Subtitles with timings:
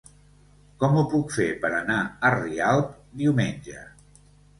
[0.83, 2.89] Com ho puc fer per anar a Rialp
[3.21, 3.85] diumenge?